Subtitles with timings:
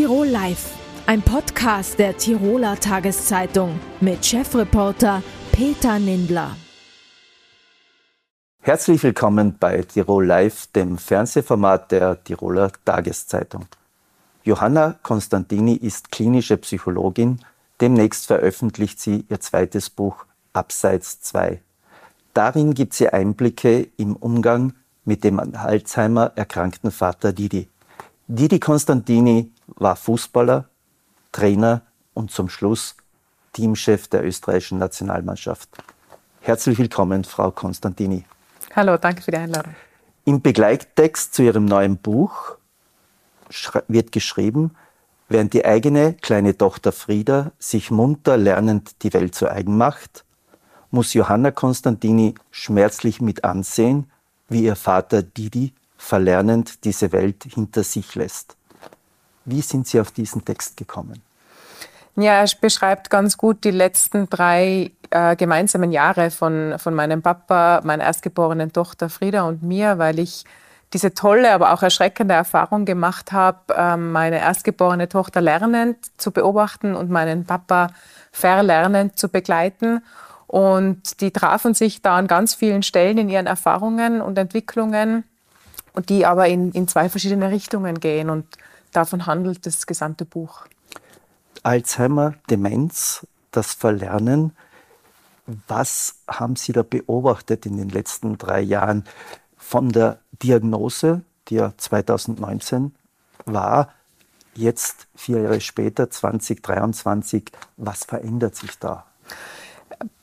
[0.00, 0.70] Tirol Live,
[1.04, 6.56] ein Podcast der Tiroler Tageszeitung mit Chefreporter Peter Nindler.
[8.62, 13.66] Herzlich willkommen bei Tirol Live, dem Fernsehformat der Tiroler Tageszeitung.
[14.42, 17.40] Johanna Konstantini ist klinische Psychologin.
[17.82, 20.24] Demnächst veröffentlicht sie ihr zweites Buch
[20.54, 21.60] Abseits 2.
[22.32, 24.72] Darin gibt sie Einblicke im Umgang
[25.04, 27.68] mit dem an Alzheimer erkrankten Vater Didi.
[28.28, 30.68] Didi Konstantini war Fußballer,
[31.32, 31.82] Trainer
[32.14, 32.96] und zum Schluss
[33.52, 35.68] Teamchef der österreichischen Nationalmannschaft.
[36.40, 38.24] Herzlich willkommen, Frau Konstantini.
[38.74, 39.74] Hallo, danke für die Einladung.
[40.24, 42.56] Im Begleittext zu Ihrem neuen Buch
[43.88, 44.76] wird geschrieben,
[45.28, 50.24] während die eigene kleine Tochter Frieda sich munter lernend die Welt zu eigen macht,
[50.90, 54.10] muss Johanna Konstantini schmerzlich mit ansehen,
[54.48, 58.56] wie ihr Vater Didi verlernend diese Welt hinter sich lässt.
[59.44, 61.22] Wie sind Sie auf diesen Text gekommen?
[62.16, 67.80] Ja, er beschreibt ganz gut die letzten drei äh, gemeinsamen Jahre von, von meinem Papa,
[67.84, 70.44] meiner erstgeborenen Tochter Frieda und mir, weil ich
[70.92, 76.96] diese tolle, aber auch erschreckende Erfahrung gemacht habe, äh, meine erstgeborene Tochter lernend zu beobachten
[76.96, 77.88] und meinen Papa
[78.32, 80.02] verlernend zu begleiten.
[80.48, 85.22] Und die trafen sich da an ganz vielen Stellen in ihren Erfahrungen und Entwicklungen,
[86.08, 88.30] die aber in, in zwei verschiedene Richtungen gehen.
[88.30, 88.46] Und
[88.92, 90.66] davon handelt das gesamte Buch.
[91.62, 94.56] Alzheimer, Demenz, das Verlernen.
[95.66, 99.04] Was haben Sie da beobachtet in den letzten drei Jahren
[99.56, 102.94] von der Diagnose, die ja 2019
[103.44, 103.92] war,
[104.54, 109.06] jetzt vier Jahre später, 2023, was verändert sich da?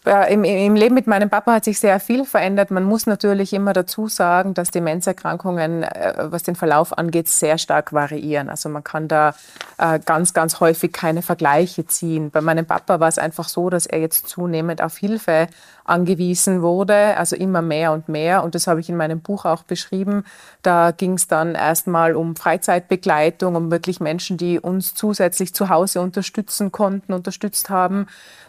[0.08, 2.72] Äh, im, im, Leben mit meinem Papa hat sich sehr viel verändert.
[2.72, 7.94] Man muss natürlich immer dazu sagen, dass Demenzerkrankungen, äh, was den Verlauf angeht, sehr stark
[7.94, 8.50] variieren.
[8.50, 9.36] Also man kann da
[9.78, 12.32] äh, ganz, ganz häufig keine Vergleiche ziehen.
[12.32, 15.48] Bei meinem Papa war es einfach so, dass er jetzt zunehmend auf Hilfe
[15.84, 18.44] angewiesen wurde, also immer mehr und mehr.
[18.44, 20.24] Und das habe ich in meinem Buch auch beschrieben.
[20.62, 26.02] Da ging es dann erstmal um Freizeitbegleitung, um wirklich Menschen, die uns zusätzlich zu Hause
[26.02, 28.08] unterstützen konnten, unterstützt haben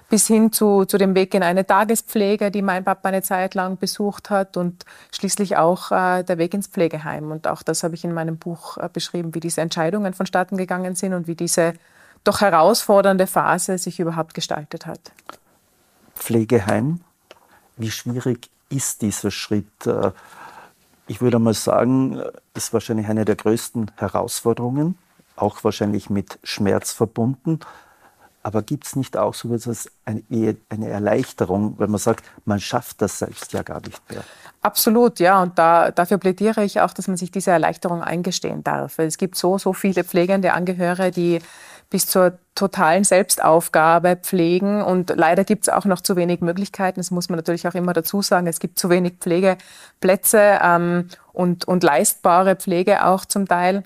[0.08, 3.78] bis hin zu, zu dem Weg in eine Tagespflege, die mein Papa eine Zeit lang
[3.78, 7.30] besucht hat und schließlich auch äh, der Weg ins Pflegeheim.
[7.30, 10.94] Und auch das habe ich in meinem Buch äh, beschrieben, wie diese Entscheidungen vonstatten gegangen
[10.94, 11.74] sind und wie diese
[12.24, 15.00] doch herausfordernde Phase sich überhaupt gestaltet hat.
[16.14, 17.00] Pflegeheim,
[17.76, 19.86] wie schwierig ist dieser Schritt?
[19.86, 20.12] Äh,
[21.06, 22.22] ich würde mal sagen,
[22.54, 24.98] ist wahrscheinlich eine der größten Herausforderungen,
[25.36, 27.60] auch wahrscheinlich mit Schmerz verbunden.
[28.48, 33.02] Aber gibt es nicht auch so etwas, eine, eine Erleichterung, wenn man sagt, man schafft
[33.02, 34.24] das selbst ja gar nicht mehr?
[34.62, 35.42] Absolut, ja.
[35.42, 38.98] Und da, dafür plädiere ich auch, dass man sich diese Erleichterung eingestehen darf.
[39.00, 41.38] Es gibt so, so viele pflegende Angehörige, die
[41.90, 44.80] bis zur totalen Selbstaufgabe pflegen.
[44.80, 47.00] Und leider gibt es auch noch zu wenig Möglichkeiten.
[47.00, 48.46] Das muss man natürlich auch immer dazu sagen.
[48.46, 53.84] Es gibt zu wenig Pflegeplätze ähm, und, und leistbare Pflege auch zum Teil.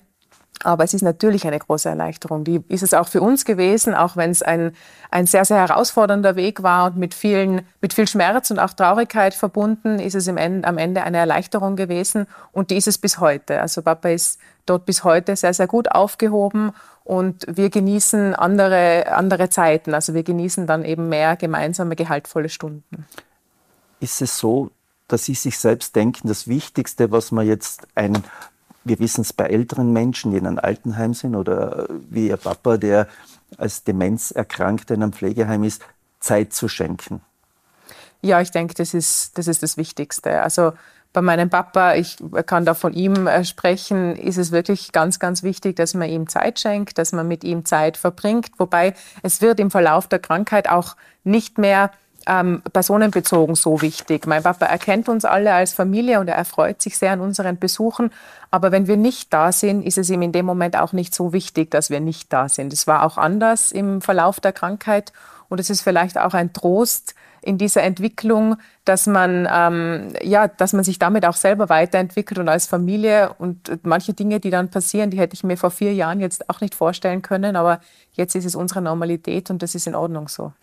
[0.63, 2.43] Aber es ist natürlich eine große Erleichterung.
[2.43, 4.73] Die ist es auch für uns gewesen, auch wenn es ein,
[5.11, 9.33] ein sehr, sehr herausfordernder Weg war und mit, vielen, mit viel Schmerz und auch Traurigkeit
[9.33, 12.27] verbunden, ist es Ende, am Ende eine Erleichterung gewesen.
[12.51, 13.61] Und die ist es bis heute.
[13.61, 16.71] Also Papa ist dort bis heute sehr, sehr gut aufgehoben
[17.03, 19.93] und wir genießen andere, andere Zeiten.
[19.93, 23.05] Also wir genießen dann eben mehr gemeinsame, gehaltvolle Stunden.
[23.99, 24.71] Ist es so,
[25.07, 28.23] dass Sie sich selbst denken, das Wichtigste, was man jetzt einem
[28.83, 32.77] wir wissen es bei älteren Menschen, die in einem Altenheim sind oder wie Ihr Papa,
[32.77, 33.07] der
[33.57, 35.83] als Demenzerkrankter in einem Pflegeheim ist,
[36.19, 37.21] Zeit zu schenken.
[38.21, 40.41] Ja, ich denke, das ist, das ist das Wichtigste.
[40.41, 40.73] Also
[41.11, 45.43] bei meinem Papa, ich kann da von ihm äh, sprechen, ist es wirklich ganz, ganz
[45.43, 48.51] wichtig, dass man ihm Zeit schenkt, dass man mit ihm Zeit verbringt.
[48.57, 51.91] Wobei es wird im Verlauf der Krankheit auch nicht mehr
[52.27, 54.25] ähm, personenbezogen so wichtig.
[54.27, 58.11] Mein Papa erkennt uns alle als Familie und er erfreut sich sehr an unseren Besuchen.
[58.51, 61.33] Aber wenn wir nicht da sind, ist es ihm in dem Moment auch nicht so
[61.33, 62.71] wichtig, dass wir nicht da sind.
[62.73, 65.11] Es war auch anders im Verlauf der Krankheit
[65.49, 68.55] und es ist vielleicht auch ein Trost in dieser Entwicklung,
[68.85, 73.69] dass man ähm, ja, dass man sich damit auch selber weiterentwickelt und als Familie und
[73.83, 76.73] manche Dinge, die dann passieren, die hätte ich mir vor vier Jahren jetzt auch nicht
[76.73, 77.81] vorstellen können, aber
[78.13, 80.53] jetzt ist es unsere Normalität und das ist in Ordnung so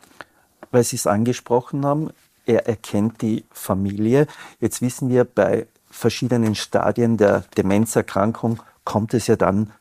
[0.71, 2.11] weil Sie es angesprochen haben,
[2.47, 4.27] er erkennt die Familie.
[4.61, 9.73] Jetzt wissen wir, bei verschiedenen Stadien der Demenzerkrankung kommt es ja dann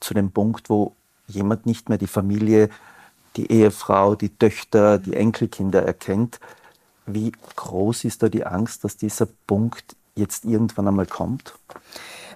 [0.00, 0.94] zu dem Punkt, wo
[1.26, 2.70] jemand nicht mehr die Familie,
[3.36, 6.40] die Ehefrau, die Töchter, die Enkelkinder erkennt.
[7.06, 11.54] Wie groß ist da die Angst, dass dieser Punkt jetzt irgendwann einmal kommt?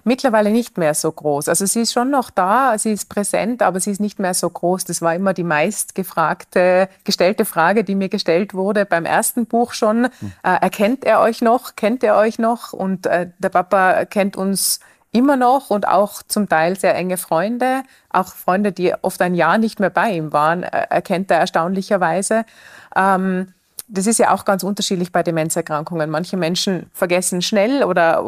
[0.03, 1.47] Mittlerweile nicht mehr so groß.
[1.47, 4.49] Also sie ist schon noch da, sie ist präsent, aber sie ist nicht mehr so
[4.49, 4.85] groß.
[4.85, 9.73] Das war immer die meist gefragte, gestellte Frage, die mir gestellt wurde beim ersten Buch
[9.73, 10.05] schon.
[10.05, 10.31] Hm.
[10.43, 11.75] Äh, erkennt er euch noch?
[11.75, 12.73] Kennt er euch noch?
[12.73, 14.79] Und äh, der Papa kennt uns
[15.11, 19.57] immer noch und auch zum Teil sehr enge Freunde, auch Freunde, die oft ein Jahr
[19.57, 22.45] nicht mehr bei ihm waren, äh, erkennt er erstaunlicherweise.
[22.95, 23.53] Ähm,
[23.93, 26.09] das ist ja auch ganz unterschiedlich bei Demenzerkrankungen.
[26.09, 28.23] Manche Menschen vergessen schnell oder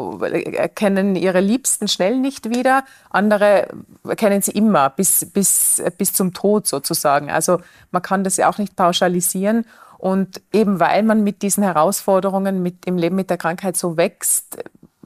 [0.52, 2.84] erkennen ihre Liebsten schnell nicht wieder.
[3.08, 3.68] Andere
[4.06, 7.30] erkennen sie immer bis, bis, bis zum Tod sozusagen.
[7.30, 7.60] Also
[7.92, 9.64] man kann das ja auch nicht pauschalisieren.
[9.96, 14.62] Und eben weil man mit diesen Herausforderungen mit, im Leben mit der Krankheit so wächst,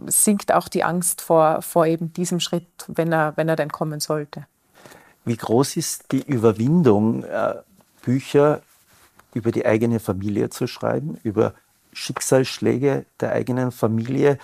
[0.06, 4.00] sinkt auch die Angst vor, vor eben diesem Schritt, wenn er, wenn er denn kommen
[4.00, 4.46] sollte.
[5.24, 7.54] Wie groß ist die Überwindung, äh,
[8.02, 8.62] Bücher
[9.34, 11.54] über die eigene Familie zu schreiben, über
[11.92, 14.38] Schicksalsschläge der eigenen Familie,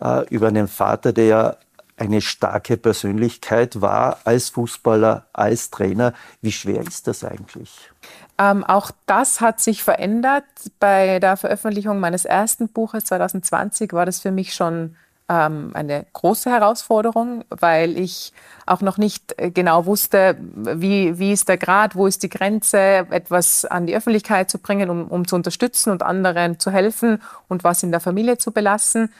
[0.00, 1.56] äh, über einen Vater, der ja
[1.96, 6.14] eine starke Persönlichkeit war als Fußballer, als Trainer.
[6.40, 7.90] Wie schwer ist das eigentlich?
[8.38, 10.44] Ähm, auch das hat sich verändert.
[10.78, 14.94] Bei der Veröffentlichung meines ersten Buches 2020 war das für mich schon
[15.28, 18.32] ähm, eine große Herausforderung, weil ich
[18.66, 23.06] auch noch nicht äh, genau wusste, wie, wie ist der Grad, wo ist die Grenze,
[23.10, 27.62] etwas an die Öffentlichkeit zu bringen, um, um zu unterstützen und anderen zu helfen und
[27.64, 29.12] was in der Familie zu belassen.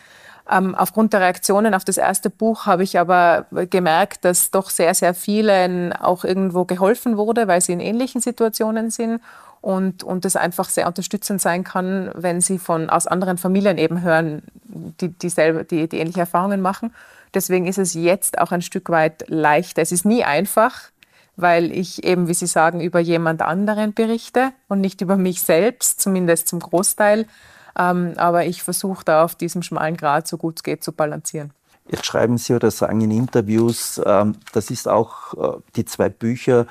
[0.50, 4.94] Ähm, aufgrund der Reaktionen auf das erste Buch habe ich aber gemerkt, dass doch sehr,
[4.94, 9.20] sehr vielen auch irgendwo geholfen wurde, weil sie in ähnlichen Situationen sind
[9.60, 14.02] und, und es einfach sehr unterstützend sein kann, wenn sie von, aus anderen Familien eben
[14.02, 14.43] hören,
[15.00, 16.93] die, dieselbe, die, die ähnliche Erfahrungen machen.
[17.34, 19.82] Deswegen ist es jetzt auch ein Stück weit leichter.
[19.82, 20.90] Es ist nie einfach,
[21.37, 26.00] weil ich eben, wie Sie sagen, über jemand anderen berichte und nicht über mich selbst,
[26.00, 27.26] zumindest zum Großteil.
[27.78, 31.52] Ähm, aber ich versuche da auf diesem schmalen Grad so gut es geht zu balancieren.
[31.90, 36.66] Jetzt schreiben Sie oder sagen in Interviews, ähm, das ist auch, äh, die zwei Bücher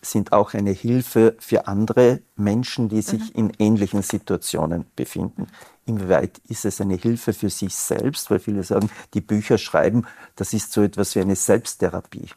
[0.00, 3.40] sind auch eine Hilfe für andere Menschen, die sich mhm.
[3.40, 5.48] in ähnlichen Situationen befinden.
[5.86, 8.30] Inwieweit ist es eine Hilfe für sich selbst?
[8.30, 10.06] Weil viele sagen, die Bücher schreiben,
[10.36, 12.28] das ist so etwas wie eine Selbsttherapie.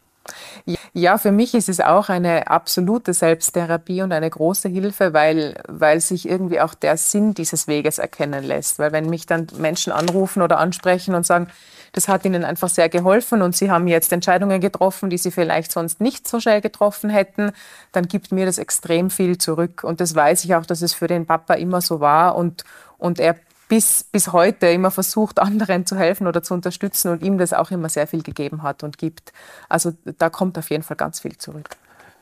[0.94, 6.00] Ja, für mich ist es auch eine absolute Selbsttherapie und eine große Hilfe, weil, weil
[6.00, 8.78] sich irgendwie auch der Sinn dieses Weges erkennen lässt.
[8.78, 11.48] Weil wenn mich dann Menschen anrufen oder ansprechen und sagen,
[11.92, 15.72] das hat ihnen einfach sehr geholfen und sie haben jetzt Entscheidungen getroffen, die sie vielleicht
[15.72, 17.52] sonst nicht so schnell getroffen hätten,
[17.92, 19.84] dann gibt mir das extrem viel zurück.
[19.84, 22.64] Und das weiß ich auch, dass es für den Papa immer so war und,
[22.96, 23.36] und er
[23.72, 27.70] bis, bis heute immer versucht, anderen zu helfen oder zu unterstützen und ihm das auch
[27.70, 29.32] immer sehr viel gegeben hat und gibt.
[29.70, 31.70] Also da kommt auf jeden Fall ganz viel zurück.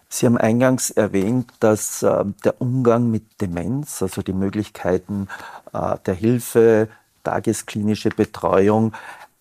[0.08, 5.26] Sie haben eingangs erwähnt, dass äh, der Umgang mit Demenz, also die Möglichkeiten
[5.73, 6.88] äh, der Hilfe,
[7.25, 8.93] tagesklinische Betreuung,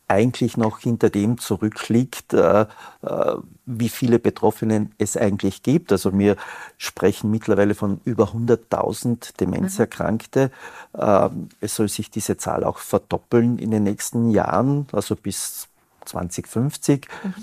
[0.09, 2.65] eigentlich noch hinter dem zurückliegt, äh,
[3.03, 3.35] äh,
[3.65, 5.91] wie viele Betroffenen es eigentlich gibt.
[5.91, 6.35] Also wir
[6.77, 10.51] sprechen mittlerweile von über 100.000 Demenzerkrankte.
[10.93, 11.49] Mhm.
[11.61, 15.67] es soll sich diese Zahl auch verdoppeln in den nächsten Jahren, also bis
[16.05, 17.07] 2050.
[17.23, 17.33] Mhm.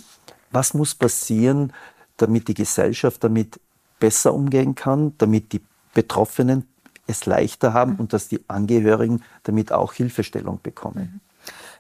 [0.50, 1.72] Was muss passieren,
[2.16, 3.60] damit die Gesellschaft damit
[4.00, 5.62] besser umgehen kann, damit die
[5.94, 6.66] Betroffenen
[7.06, 8.00] es leichter haben mhm.
[8.00, 11.20] und dass die Angehörigen damit auch Hilfestellung bekommen?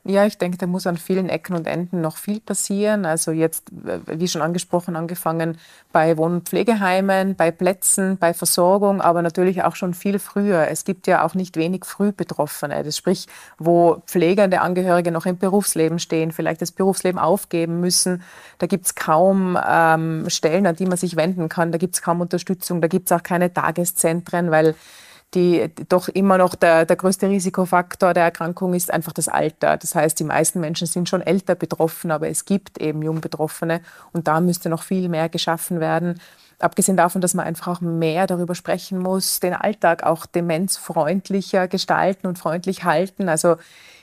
[0.04, 3.04] Ja, ich denke, da muss an vielen Ecken und Enden noch viel passieren.
[3.04, 3.64] Also jetzt,
[4.06, 5.58] wie schon angesprochen, angefangen
[5.92, 10.68] bei Wohn- und Pflegeheimen, bei Plätzen, bei Versorgung, aber natürlich auch schon viel früher.
[10.68, 13.26] Es gibt ja auch nicht wenig Frühbetroffene, das sprich,
[13.58, 18.22] wo pflegende Angehörige noch im Berufsleben stehen, vielleicht das Berufsleben aufgeben müssen.
[18.58, 21.72] Da gibt es kaum ähm, Stellen, an die man sich wenden kann.
[21.72, 22.80] Da gibt es kaum Unterstützung.
[22.80, 24.76] Da gibt es auch keine Tageszentren, weil
[25.34, 29.76] die doch immer noch der, der größte Risikofaktor der Erkrankung ist einfach das Alter.
[29.76, 33.80] Das heißt, die meisten Menschen sind schon älter betroffen, aber es gibt eben Jungbetroffene
[34.12, 36.20] und da müsste noch viel mehr geschaffen werden.
[36.58, 42.26] Abgesehen davon, dass man einfach auch mehr darüber sprechen muss, den Alltag auch demenzfreundlicher gestalten
[42.26, 43.28] und freundlich halten.
[43.28, 43.56] Also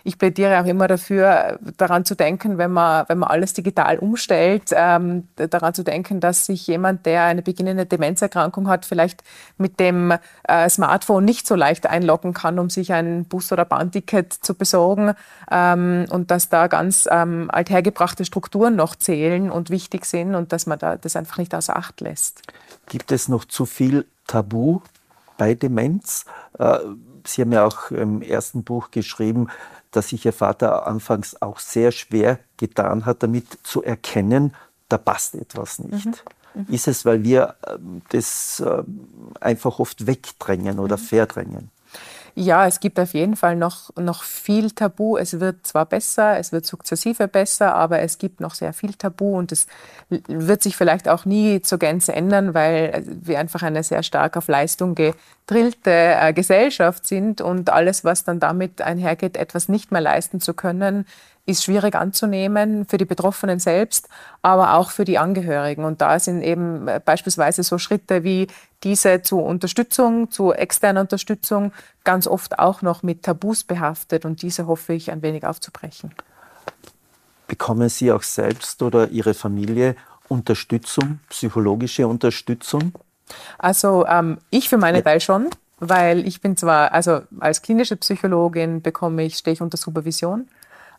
[0.05, 4.63] ich plädiere auch immer dafür, daran zu denken, wenn man, wenn man alles digital umstellt,
[4.71, 9.23] ähm, daran zu denken, dass sich jemand, der eine beginnende Demenzerkrankung hat, vielleicht
[9.57, 14.33] mit dem äh, Smartphone nicht so leicht einloggen kann, um sich ein Bus- oder Bahnticket
[14.33, 15.13] zu besorgen
[15.49, 20.65] ähm, und dass da ganz ähm, althergebrachte Strukturen noch zählen und wichtig sind und dass
[20.65, 22.42] man da das einfach nicht außer Acht lässt.
[22.87, 24.81] Gibt es noch zu viel Tabu
[25.37, 26.25] bei Demenz?
[26.59, 26.79] Äh,
[27.25, 29.47] Sie haben ja auch im ersten Buch geschrieben,
[29.91, 34.53] dass sich Ihr Vater anfangs auch sehr schwer getan hat, damit zu erkennen,
[34.89, 36.05] da passt etwas nicht.
[36.05, 36.13] Mhm.
[36.67, 36.73] Mhm.
[36.73, 39.07] Ist es, weil wir ähm, das ähm,
[39.39, 41.01] einfach oft wegdrängen oder mhm.
[41.01, 41.69] verdrängen?
[42.35, 45.17] Ja, es gibt auf jeden Fall noch, noch viel Tabu.
[45.17, 49.37] Es wird zwar besser, es wird sukzessive besser, aber es gibt noch sehr viel Tabu
[49.37, 49.67] und es
[50.09, 54.47] wird sich vielleicht auch nie zur Gänze ändern, weil wir einfach eine sehr stark auf
[54.47, 60.41] Leistung gedrillte äh, Gesellschaft sind und alles, was dann damit einhergeht, etwas nicht mehr leisten
[60.41, 61.05] zu können,
[61.45, 64.07] ist schwierig anzunehmen für die Betroffenen selbst,
[64.41, 65.83] aber auch für die Angehörigen.
[65.83, 68.47] Und da sind eben äh, beispielsweise so Schritte wie
[68.83, 71.73] diese zur Unterstützung, zur externen Unterstützung
[72.03, 74.23] ganz oft auch noch mit Tabus behaftet.
[74.23, 76.13] Und diese hoffe ich ein wenig aufzubrechen.
[77.47, 79.95] Bekommen Sie auch selbst oder Ihre Familie
[80.29, 82.93] Unterstützung, psychologische Unterstützung?
[83.57, 85.01] Also ähm, ich für meinen ja.
[85.01, 89.77] Teil schon, weil ich bin zwar, also als klinische Psychologin bekomme ich, stehe ich unter
[89.77, 90.47] Supervision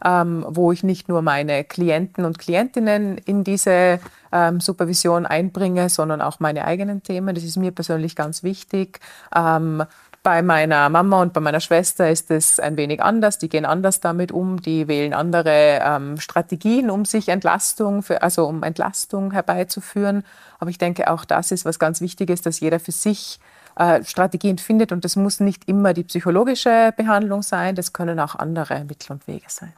[0.04, 4.00] ähm, wo ich nicht nur meine Klienten und Klientinnen in diese
[4.32, 7.34] ähm, Supervision einbringe, sondern auch meine eigenen Themen.
[7.34, 9.00] Das ist mir persönlich ganz wichtig.
[9.34, 9.84] Ähm,
[10.22, 13.38] bei meiner Mama und bei meiner Schwester ist es ein wenig anders.
[13.38, 14.60] Die gehen anders damit um.
[14.60, 20.24] Die wählen andere ähm, Strategien, um sich Entlastung, für, also um Entlastung herbeizuführen.
[20.58, 23.38] Aber ich denke, auch das ist was ganz Wichtiges, dass jeder für sich
[23.76, 24.92] äh, Strategien findet.
[24.92, 29.26] Und das muss nicht immer die psychologische Behandlung sein, das können auch andere Mittel und
[29.26, 29.72] Wege sein.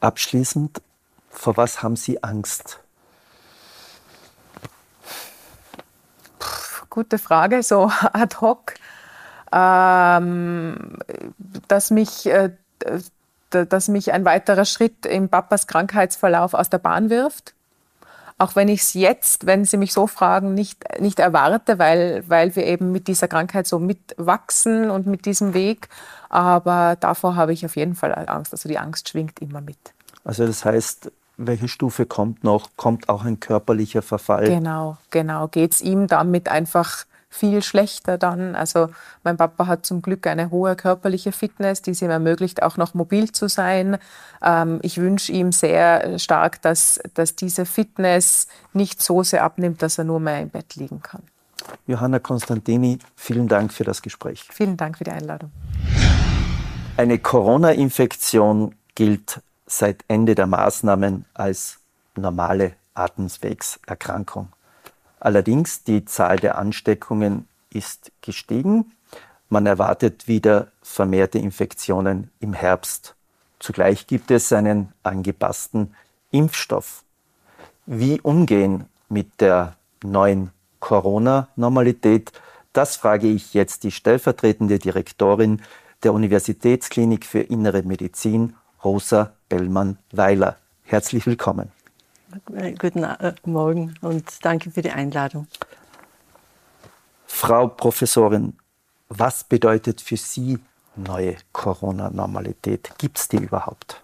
[0.00, 0.82] Abschließend,
[1.30, 2.80] vor was haben Sie Angst?
[6.38, 8.74] Puh, gute Frage, so ad hoc.
[9.52, 10.98] Ähm,
[11.68, 12.50] dass mich äh,
[13.50, 17.54] dass mich ein weiterer Schritt im Papas Krankheitsverlauf aus der Bahn wirft
[18.42, 22.54] auch wenn ich es jetzt, wenn Sie mich so fragen, nicht, nicht erwarte, weil, weil
[22.56, 25.88] wir eben mit dieser Krankheit so mitwachsen und mit diesem Weg.
[26.28, 28.52] Aber davor habe ich auf jeden Fall Angst.
[28.52, 29.78] Also die Angst schwingt immer mit.
[30.24, 32.70] Also das heißt, welche Stufe kommt noch?
[32.76, 34.48] Kommt auch ein körperlicher Verfall?
[34.48, 35.46] Genau, genau.
[35.46, 38.54] Geht es ihm damit einfach viel schlechter dann.
[38.54, 38.90] Also
[39.24, 42.92] mein Papa hat zum Glück eine hohe körperliche Fitness, die es ihm ermöglicht, auch noch
[42.92, 43.96] mobil zu sein.
[44.42, 49.96] Ähm, ich wünsche ihm sehr stark, dass, dass diese Fitness nicht so sehr abnimmt, dass
[49.96, 51.22] er nur mehr im Bett liegen kann.
[51.86, 54.46] Johanna Konstantini, vielen Dank für das Gespräch.
[54.50, 55.50] Vielen Dank für die Einladung.
[56.98, 61.78] Eine Corona-Infektion gilt seit Ende der Maßnahmen als
[62.14, 64.48] normale Atemwegserkrankung.
[65.24, 68.92] Allerdings die Zahl der Ansteckungen ist gestiegen.
[69.48, 73.14] Man erwartet wieder vermehrte Infektionen im Herbst.
[73.60, 75.94] Zugleich gibt es einen angepassten
[76.32, 77.04] Impfstoff.
[77.86, 80.50] Wie umgehen mit der neuen
[80.80, 82.32] Corona-Normalität?
[82.72, 85.62] Das frage ich jetzt die stellvertretende Direktorin
[86.02, 90.56] der Universitätsklinik für Innere Medizin, Rosa Bellmann-Weiler.
[90.82, 91.70] Herzlich willkommen.
[92.78, 95.46] Guten äh, Morgen und danke für die Einladung.
[97.26, 98.56] Frau Professorin,
[99.08, 100.58] was bedeutet für Sie
[100.96, 102.92] neue Corona-Normalität?
[102.98, 104.02] Gibt es die überhaupt?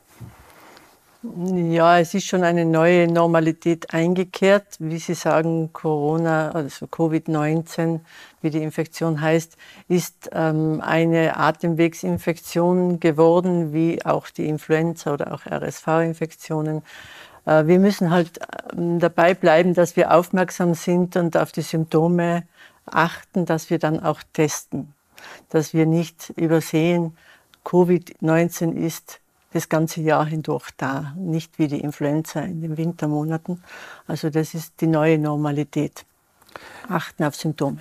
[1.23, 4.77] Ja, es ist schon eine neue Normalität eingekehrt.
[4.79, 8.01] Wie Sie sagen, Corona, also Covid-19,
[8.41, 9.57] wie die Infektion heißt,
[9.89, 16.83] ist ähm, eine Atemwegsinfektion geworden, wie auch die Influenza oder auch RSV-Infektionen.
[17.49, 18.39] Äh, wir müssen halt
[18.73, 22.45] ähm, dabei bleiben, dass wir aufmerksam sind und auf die Symptome
[22.85, 24.93] achten, dass wir dann auch testen.
[25.49, 27.17] Dass wir nicht übersehen,
[27.65, 29.21] Covid-19 ist
[29.53, 33.63] das ganze Jahr hindurch da, nicht wie die Influenza in den Wintermonaten.
[34.07, 36.05] Also das ist die neue Normalität.
[36.89, 37.79] Achten auf Symptome.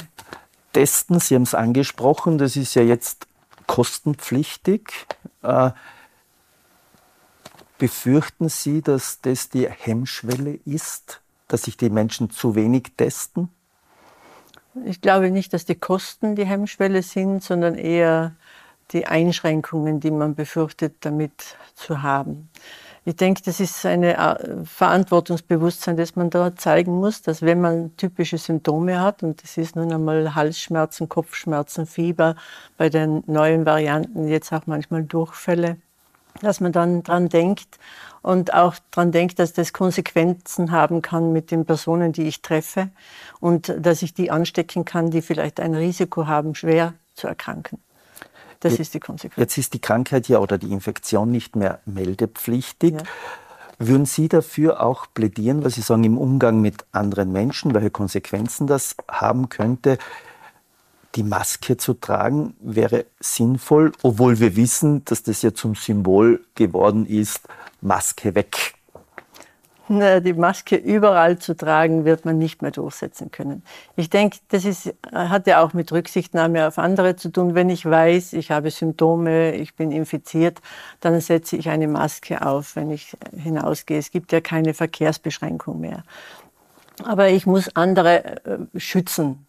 [0.72, 3.28] Testen, Sie haben es angesprochen, das ist ja jetzt
[3.66, 5.08] kostenpflichtig.
[7.78, 13.50] Befürchten Sie, dass das die Hemmschwelle ist, dass sich die Menschen zu wenig testen?
[14.86, 18.36] Ich glaube nicht, dass die Kosten die Hemmschwelle sind, sondern eher
[18.92, 22.50] die Einschränkungen, die man befürchtet, damit zu haben.
[23.06, 27.96] Ich denke, das ist ein äh, Verantwortungsbewusstsein, das man da zeigen muss, dass wenn man
[27.96, 32.36] typische Symptome hat, und das ist nun einmal Halsschmerzen, Kopfschmerzen, Fieber,
[32.76, 35.78] bei den neuen Varianten jetzt auch manchmal Durchfälle,
[36.42, 37.80] dass man dann dran denkt
[38.22, 42.90] und auch dran denkt, dass das Konsequenzen haben kann mit den Personen, die ich treffe
[43.40, 47.80] und dass ich die anstecken kann, die vielleicht ein Risiko haben, schwer zu erkranken.
[48.60, 49.38] Das jetzt, ist die Konsequenz.
[49.38, 52.96] Jetzt ist die Krankheit ja oder die Infektion nicht mehr meldepflichtig.
[52.96, 53.04] Ja.
[53.80, 58.66] Würden Sie dafür auch plädieren, weil Sie sagen, im Umgang mit anderen Menschen, welche Konsequenzen
[58.66, 60.00] das haben könnte,
[61.16, 67.06] die Maske zu tragen wäre sinnvoll, obwohl wir wissen, dass das ja zum Symbol geworden
[67.06, 67.42] ist,
[67.82, 68.74] Maske weg.
[69.90, 73.64] die Maske überall zu tragen, wird man nicht mehr durchsetzen können.
[73.96, 77.56] Ich denke, das ist, hat ja auch mit Rücksichtnahme auf andere zu tun.
[77.56, 80.60] Wenn ich weiß, ich habe Symptome, ich bin infiziert,
[81.00, 83.98] dann setze ich eine Maske auf, wenn ich hinausgehe.
[83.98, 86.04] Es gibt ja keine Verkehrsbeschränkung mehr.
[87.04, 89.47] Aber ich muss andere äh, schützen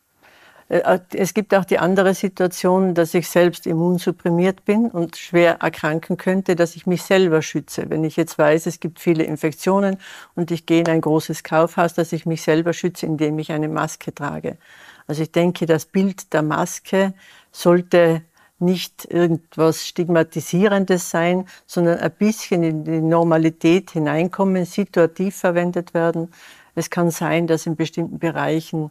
[0.69, 6.57] es gibt auch die andere Situation, dass ich selbst immunsupprimiert bin und schwer erkranken könnte,
[6.57, 7.89] dass ich mich selber schütze.
[7.89, 9.97] Wenn ich jetzt weiß, es gibt viele Infektionen
[10.35, 13.69] und ich gehe in ein großes Kaufhaus, dass ich mich selber schütze, indem ich eine
[13.69, 14.59] Maske trage.
[15.07, 17.15] Also ich denke, das Bild der Maske
[17.51, 18.21] sollte
[18.59, 26.31] nicht irgendwas Stigmatisierendes sein, sondern ein bisschen in die Normalität hineinkommen, situativ verwendet werden.
[26.75, 28.91] Es kann sein, dass in bestimmten Bereichen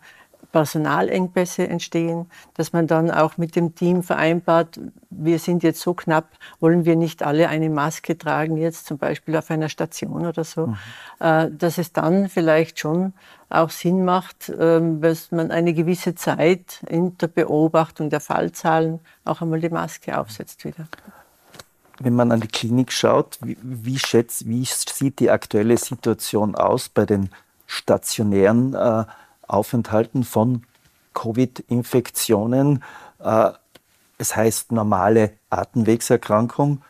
[0.51, 6.29] Personalengpässe entstehen, dass man dann auch mit dem Team vereinbart, wir sind jetzt so knapp,
[6.59, 10.67] wollen wir nicht alle eine Maske tragen, jetzt zum Beispiel auf einer Station oder so,
[10.67, 10.77] mhm.
[11.19, 13.13] Äh, dass es dann vielleicht schon
[13.49, 19.41] auch Sinn macht, ähm, dass man eine gewisse Zeit in der Beobachtung der Fallzahlen auch
[19.41, 20.87] einmal die Maske aufsetzt wieder.
[21.99, 26.89] Wenn man an die Klinik schaut, wie, wie, schätzt, wie sieht die aktuelle Situation aus
[26.89, 27.29] bei den
[27.65, 29.05] stationären äh,
[29.47, 30.63] Aufenthalten von
[31.13, 32.83] Covid-Infektionen.
[33.19, 33.51] Äh,
[34.17, 36.81] es heißt normale Atemwegserkrankung.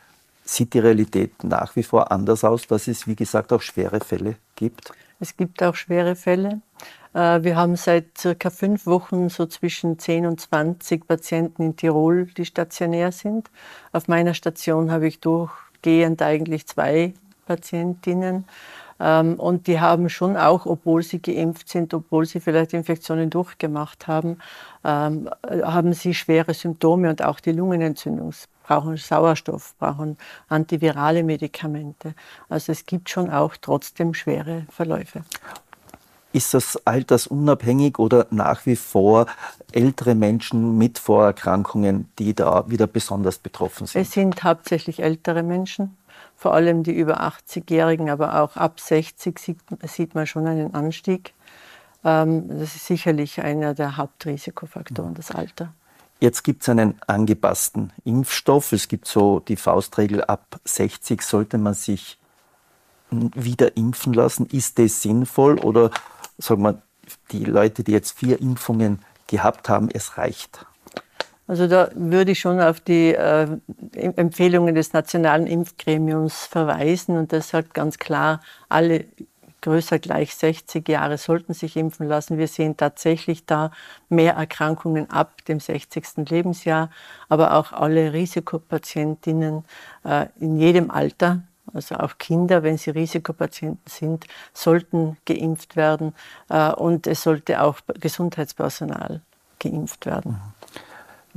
[0.43, 4.35] Sieht die Realität nach wie vor anders aus, dass es, wie gesagt, auch schwere Fälle
[4.55, 4.91] gibt?
[5.19, 6.61] Es gibt auch schwere Fälle.
[7.13, 12.25] Äh, wir haben seit circa fünf Wochen so zwischen 10 und 20 Patienten in Tirol,
[12.25, 13.49] die stationär sind.
[13.91, 17.13] Auf meiner Station habe ich durchgehend eigentlich zwei
[17.45, 18.45] Patientinnen.
[18.99, 24.07] Ähm, und die haben schon auch, obwohl sie geimpft sind, obwohl sie vielleicht Infektionen durchgemacht
[24.07, 24.39] haben,
[24.83, 28.33] ähm, haben sie schwere Symptome und auch die Lungenentzündung
[28.67, 30.17] brauchen Sauerstoff, brauchen
[30.49, 32.13] antivirale Medikamente.
[32.49, 35.23] Also es gibt schon auch trotzdem schwere Verläufe.
[36.33, 39.25] Ist das altersunabhängig oder nach wie vor
[39.71, 44.01] ältere Menschen mit Vorerkrankungen, die da wieder besonders betroffen sind?
[44.01, 45.97] Es sind hauptsächlich ältere Menschen
[46.37, 51.33] vor allem die über 80-Jährigen, aber auch ab 60 sieht, sieht man schon einen Anstieg.
[52.05, 55.73] Ähm, das ist sicherlich einer der Hauptrisikofaktoren, das Alter.
[56.19, 58.71] Jetzt gibt es einen angepassten Impfstoff.
[58.71, 62.19] Es gibt so die Faustregel, ab 60 sollte man sich
[63.09, 64.45] wieder impfen lassen.
[64.47, 65.89] Ist das sinnvoll oder
[66.37, 66.81] sagen wir,
[67.31, 70.65] die Leute, die jetzt vier Impfungen gehabt haben, es reicht?
[71.47, 73.47] Also da würde ich schon auf die äh,
[73.93, 79.05] Empfehlungen des Nationalen Impfgremiums verweisen und das sagt ganz klar, alle
[79.61, 82.37] größer gleich 60 Jahre sollten sich impfen lassen.
[82.37, 83.71] Wir sehen tatsächlich da
[84.09, 86.29] mehr Erkrankungen ab dem 60.
[86.29, 86.89] Lebensjahr,
[87.29, 89.63] aber auch alle Risikopatientinnen
[90.03, 96.13] äh, in jedem Alter, also auch Kinder, wenn sie Risikopatienten sind, sollten geimpft werden
[96.49, 99.21] äh, und es sollte auch Gesundheitspersonal
[99.59, 100.33] geimpft werden.
[100.33, 100.56] Mhm.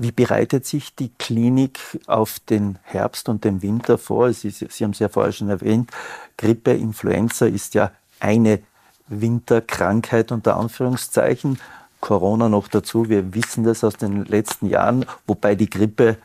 [0.03, 4.33] Wie bereitet sich die Klinik auf den Herbst und den Winter vor?
[4.33, 5.91] Sie, Sie haben es ja vorher schon erwähnt,
[6.39, 8.61] Grippe, Influenza ist ja eine
[9.09, 11.61] Winterkrankheit unter Anführungszeichen.
[12.01, 16.17] Corona noch dazu, wir wissen das aus den letzten Jahren, wobei die Grippe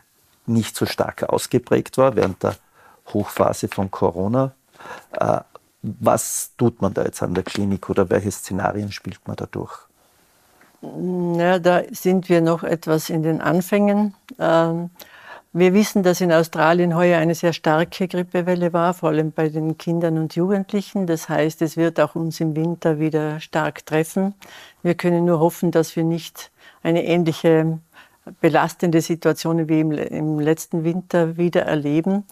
[0.46, 2.56] nicht so stark ausgeprägt war während der
[3.12, 4.52] Hochphase von Corona.
[5.12, 5.40] Äh,
[5.82, 9.86] was tut man da jetzt an der Klinik oder welche Szenarien spielt man da durch?
[10.82, 14.14] Ja, da sind wir noch etwas in den Anfängen.
[14.38, 14.90] Ähm,
[15.52, 19.78] wir wissen, dass in Australien heuer eine sehr starke Grippewelle war, vor allem bei den
[19.78, 21.06] Kindern und Jugendlichen.
[21.06, 24.34] Das heißt, es wird auch uns im Winter wieder stark treffen.
[24.82, 26.50] Wir können nur hoffen, dass wir nicht
[26.82, 27.78] eine ähnliche
[28.40, 32.24] belastende Situation wie im, letzten Winter wieder erleben.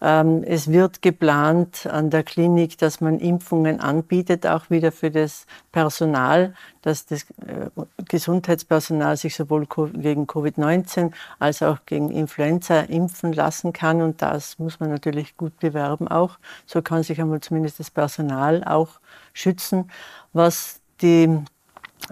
[0.00, 5.46] Ähm, es wird geplant an der Klinik, dass man Impfungen anbietet, auch wieder für das
[5.72, 7.70] Personal, dass das äh,
[8.08, 14.00] Gesundheitspersonal sich sowohl gegen Covid-19 als auch gegen Influenza impfen lassen kann.
[14.00, 16.38] Und das muss man natürlich gut bewerben auch.
[16.64, 19.00] So kann sich einmal zumindest das Personal auch
[19.32, 19.90] schützen.
[20.32, 21.28] Was die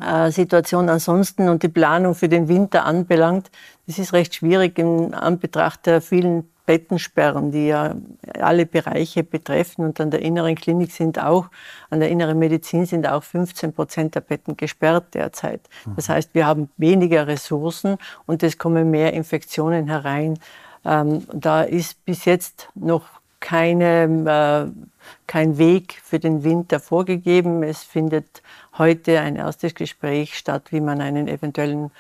[0.01, 3.51] äh, Situation ansonsten und die Planung für den Winter anbelangt,
[3.87, 7.95] das ist recht schwierig in Anbetracht der vielen Bettensperren, die ja
[8.41, 9.85] alle Bereiche betreffen.
[9.85, 11.47] Und an der inneren Klinik sind auch,
[11.89, 15.61] an der inneren Medizin sind auch 15 Prozent der Betten gesperrt derzeit.
[15.95, 20.39] Das heißt, wir haben weniger Ressourcen und es kommen mehr Infektionen herein.
[20.85, 23.05] Ähm, da ist bis jetzt noch
[23.39, 27.63] keine, äh, kein Weg für den Winter vorgegeben.
[27.63, 28.43] Es findet
[28.77, 31.93] heute ein erstes Gespräch statt, wie man einen eventuellen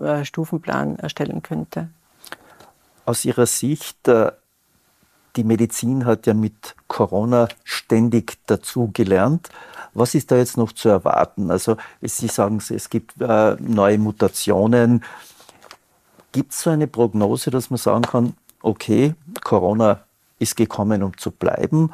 [0.00, 1.88] äh, Stufenplan erstellen könnte
[3.08, 4.32] aus Ihrer Sicht, äh,
[5.36, 9.50] Die Medizin hat ja mit Corona ständig dazu gelernt.
[9.94, 11.50] Was ist da jetzt noch zu erwarten?
[11.50, 15.04] Also Sie sagen, es gibt äh, neue Mutationen.
[16.32, 20.00] Gibt es so eine Prognose, dass man sagen kann, okay, Corona
[20.40, 21.92] ist gekommen, um zu bleiben,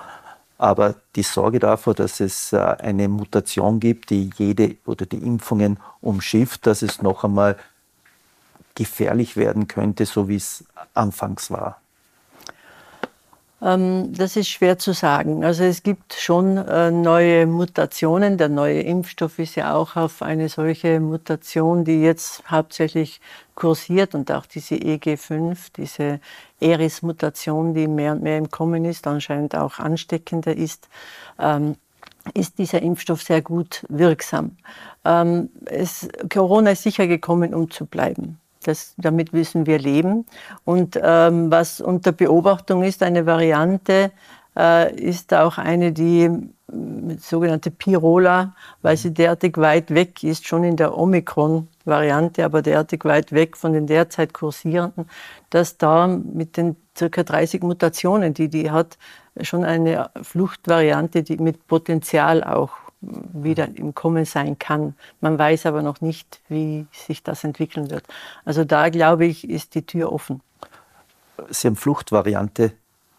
[0.56, 5.78] aber die Sorge davor, dass es äh, eine Mutation gibt, die jede oder die Impfungen
[6.00, 7.56] umschifft, dass es noch einmal
[8.74, 11.80] gefährlich werden könnte, so wie es anfangs war?
[13.64, 15.42] Ähm, das ist schwer zu sagen.
[15.42, 18.36] Also es gibt schon äh, neue Mutationen.
[18.36, 23.22] Der neue Impfstoff ist ja auch auf eine solche Mutation, die jetzt hauptsächlich
[23.54, 26.20] kursiert und auch diese EG5, diese
[26.60, 30.88] Eris-Mutation, die mehr und mehr im Kommen ist, anscheinend auch ansteckender ist,
[31.38, 31.76] ähm,
[32.34, 34.56] ist dieser Impfstoff sehr gut wirksam.
[35.06, 38.40] Ähm, es, Corona ist sicher gekommen, um zu bleiben.
[38.66, 40.26] Das, damit müssen wir leben.
[40.64, 44.10] Und ähm, was unter Beobachtung ist, eine Variante
[44.56, 46.30] äh, ist auch eine, die
[47.18, 53.32] sogenannte Pirola, weil sie derartig weit weg ist, schon in der Omikron-Variante, aber derartig weit
[53.32, 55.08] weg von den derzeit kursierenden,
[55.50, 58.98] dass da mit den circa 30 Mutationen, die die hat,
[59.40, 62.70] schon eine Fluchtvariante, die mit Potenzial auch
[63.32, 64.94] wieder im Kommen sein kann.
[65.20, 68.04] Man weiß aber noch nicht, wie sich das entwickeln wird.
[68.44, 70.40] Also da glaube ich, ist die Tür offen.
[71.50, 72.72] Sie haben Fluchtvariante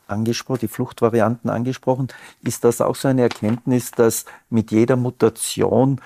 [0.08, 2.08] angesprochen, die Fluchtvarianten angesprochen.
[2.43, 6.00] Ist das auch so eine Erkenntnis, dass mit jeder Mutation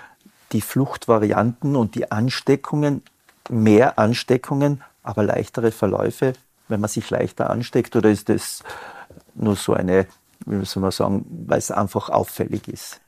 [0.52, 3.04] die Fluchtvarianten und die Ansteckungen,
[3.50, 6.34] mehr Ansteckungen, aber leichtere Verläufe,
[6.68, 7.96] wenn man sich leichter ansteckt?
[7.96, 8.64] Oder ist das
[9.36, 10.08] nur so eine,
[10.46, 13.02] wie soll man sagen, weil es einfach auffällig ist?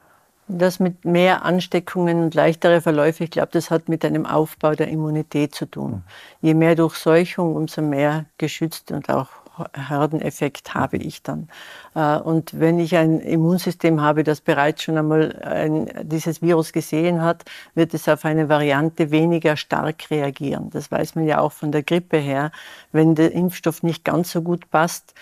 [0.54, 4.90] Das mit mehr Ansteckungen und leichtere Verläufe, ich glaube, das hat mit einem Aufbau der
[4.90, 5.92] Immunität zu tun.
[5.92, 6.04] Mhm.
[6.42, 9.30] Je mehr Durchseuchung, umso mehr geschützt und auch
[9.74, 11.50] Herdeneffekt habe ich dann.
[11.96, 17.22] Äh, und wenn ich ein Immunsystem habe, das bereits schon einmal ein, dieses Virus gesehen
[17.22, 20.70] hat, wird es auf eine Variante weniger stark reagieren.
[20.72, 22.52] Das weiß man ja auch von der Grippe her.
[22.92, 25.14] Wenn der Impfstoff nicht ganz so gut passt,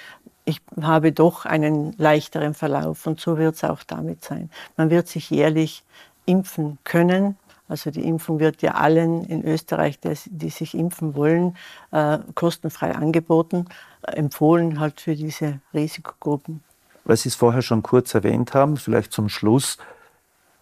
[0.45, 4.49] ich habe doch einen leichteren Verlauf und so wird es auch damit sein.
[4.77, 5.83] Man wird sich jährlich
[6.25, 7.37] impfen können.
[7.67, 11.55] Also die Impfung wird ja allen in Österreich, die sich impfen wollen,
[11.91, 13.65] äh, kostenfrei angeboten,
[14.03, 16.63] empfohlen halt für diese Risikogruppen.
[17.05, 19.77] Weil Sie es vorher schon kurz erwähnt haben, vielleicht zum Schluss,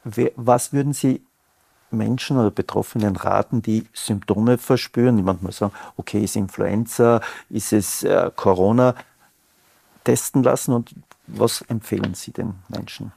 [0.03, 1.21] was würden Sie
[1.91, 8.03] Menschen oder Betroffenen raten, die Symptome verspüren, die manchmal sagen, okay, ist Influenza, ist es
[8.03, 8.95] äh, Corona,
[10.03, 10.93] testen lassen und
[11.27, 13.11] was empfehlen Sie den Menschen?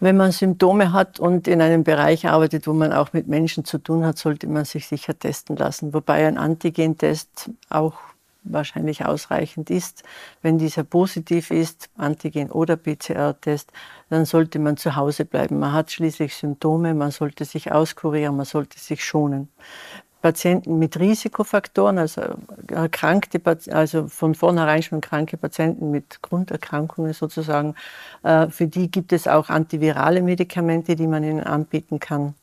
[0.00, 3.78] Wenn man Symptome hat und in einem Bereich arbeitet, wo man auch mit Menschen zu
[3.78, 5.92] tun hat, sollte man sich sicher testen lassen.
[5.92, 7.94] Wobei ein Antigentest auch
[8.44, 10.02] wahrscheinlich ausreichend ist.
[10.42, 13.72] Wenn dieser positiv ist, Antigen- oder PCR-Test,
[14.10, 15.58] dann sollte man zu Hause bleiben.
[15.58, 19.48] Man hat schließlich Symptome, man sollte sich auskurieren, man sollte sich schonen.
[20.20, 22.22] Patienten mit Risikofaktoren, also
[22.68, 27.76] erkrankte, also von vornherein schon kranke Patienten mit Grunderkrankungen sozusagen,
[28.24, 32.34] äh, für die gibt es auch antivirale Medikamente, die man ihnen anbieten kann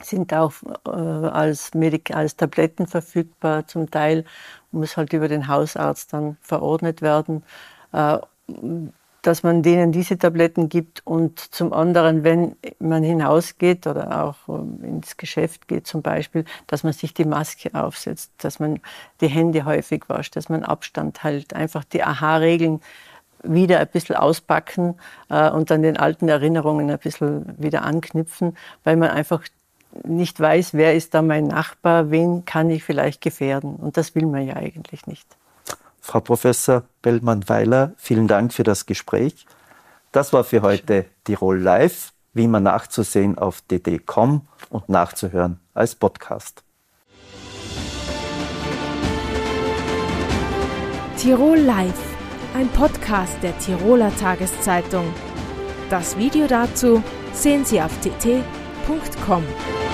[0.00, 0.52] sind auch
[0.86, 4.24] äh, als, Medik als Tabletten verfügbar zum Teil,
[4.72, 7.44] muss halt über den Hausarzt dann verordnet werden.
[7.92, 8.18] Äh,
[9.22, 14.82] dass man denen diese Tabletten gibt und zum anderen, wenn man hinausgeht oder auch ähm,
[14.82, 18.80] ins Geschäft geht zum Beispiel, dass man sich die Maske aufsetzt, dass man
[19.20, 22.80] die Hände häufig wascht, dass man Abstand hält, einfach die Aha-Regeln
[23.44, 24.96] wieder ein bisschen auspacken
[25.28, 29.44] äh, und dann den alten Erinnerungen ein bisschen wieder anknüpfen, weil man einfach
[30.04, 33.76] nicht weiß, wer ist da mein Nachbar, wen kann ich vielleicht gefährden.
[33.76, 35.26] Und das will man ja eigentlich nicht.
[36.00, 39.46] Frau Professor Bellmann-Weiler, vielen Dank für das Gespräch.
[40.10, 46.62] Das war für heute Tirol Live, wie immer nachzusehen auf dd.com und nachzuhören als Podcast.
[51.16, 52.16] Tirol Live,
[52.54, 55.14] ein Podcast der Tiroler Tageszeitung.
[55.88, 57.02] Das Video dazu
[57.32, 59.91] sehen Sie auf tt.com www.ftf.com.